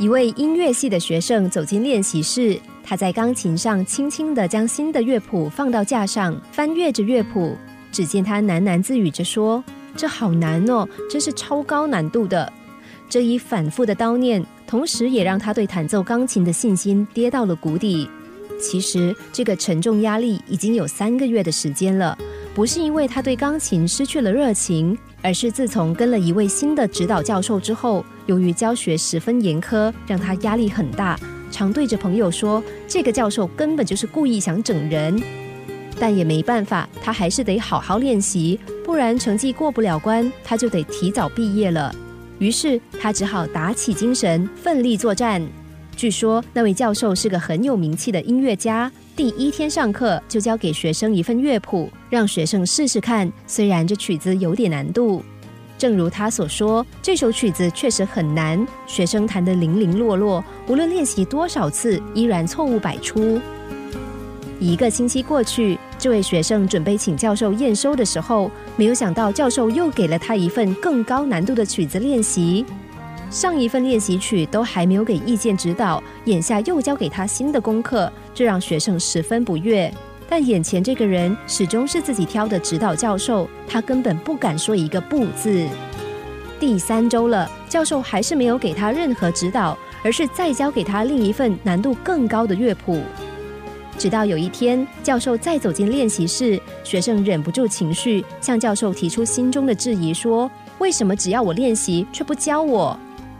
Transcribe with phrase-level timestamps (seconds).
[0.00, 7.56] 一位音乐系的学生走进练习室，他在钢琴上轻轻地将新的乐谱放到架上，翻阅着乐谱。
[7.92, 9.62] 只见他喃喃自语着说
[9.96, 12.52] ：“这好难哦，真是超高难度的。”
[13.08, 18.10] 这一反复的叨念，同时也让他对弹奏钢琴的信心跌到了谷底。
[18.60, 22.18] 其实，这个沉重压力已经有三个月的时间了，
[22.54, 31.18] 不是因为他对钢琴失去了热情，而是自从跟了一位新的指导教授之后，由于教学十分严苛，让他压力很大，
[31.50, 35.20] 常对着朋友说：“这个教授根本就是故意想整人。”
[35.98, 41.92] 但也没办法，他还是得好好练习，不然成绩过不了关，他就得提早毕业了。
[42.38, 45.42] 于是他只好打起精神，奋力作战。
[45.94, 53.30] 据说那位教授是个很有名气的音乐家，第一天上课就交给学生一份乐谱，让学生试试看。
[53.46, 55.22] 虽然这曲子有点难度，
[55.78, 63.40] 正如他所说，这首曲子确实很难，学生弹得零零落落，无论练习多少次，依然错误百出。
[64.60, 72.64] 一个星期过去，这位学生准备请教授验收的时候，没有想到教授又给了他一份更高难度的曲子练习。
[73.30, 79.92] 上一份练习曲都还没有给意见指导，眼下又交给他新的功课，这让学生十分不悦。
[80.28, 85.66] 但眼前这个人始终是自己挑的指导教授，他根本不敢说一个不字。
[86.58, 93.02] 第三周了，教授还是没有给他任何指导，而是再交给他另一份难度更高的乐谱。
[93.98, 102.98] 直到有一天，教授再走进练习室，学生忍不住情绪，向教授提出心中的质疑，说：“为什么只要我练习，却不教我？”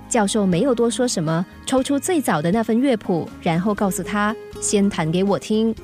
[0.08, 5.74] 教授没有多说什么，抽出最早的那份乐谱，然后告诉他：“先弹给我听。”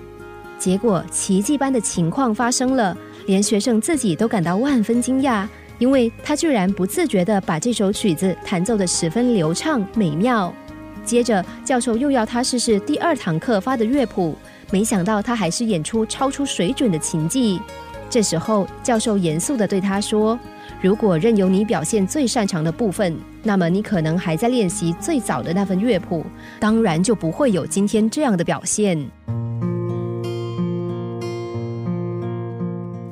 [0.57, 2.97] 结果奇迹般的情况发生了，
[3.27, 5.47] 连学生自己都感到万分惊讶，
[5.79, 10.55] 因为他居然不自觉地把这首曲子弹奏得十分流畅美妙。
[11.03, 14.37] 接着，教授又要他试试第二堂课发的乐谱。
[14.71, 17.61] 没想到他还是演出超出水准的琴技。
[18.09, 20.37] 这时候，教授严肃地对他说
[20.83, 26.25] ：“如果任由你表现最擅长的部分，那么你可能还在练习最早的那份乐谱，
[26.59, 28.99] 当然就不会有今天这样的表现。”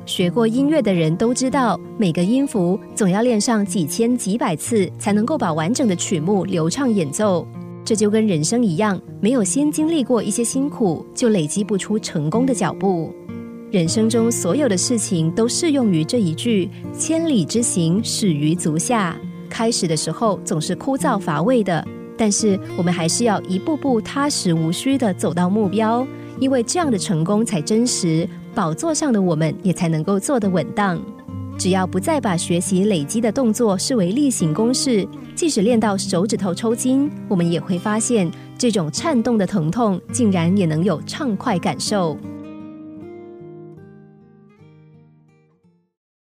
[0.05, 7.47] 学过音乐的人都知道，每个音符总要练上几千几百次，才能够把完整的曲目流畅演奏。
[7.89, 13.11] 这就跟人生一样，没有先经历过一些辛苦，就累积不出成功的脚步。
[13.71, 19.17] 人生中所有的事情都适用于这一句：“千里之行，始于足下。”
[19.49, 21.83] 开始的时候总是枯燥乏味的，
[22.15, 26.05] 但是我们还是要一步步踏实无虚的走到目标，
[26.39, 31.01] 因为这样的成功才真实，宝座上的我们也才能够坐得稳当。
[31.59, 35.05] 只要不再把学习累积的动作视为例行公事，
[35.35, 42.17] 即使练到手指头抽筋，我们也会发现这种颤动的疼痛竟然也能有畅快感受。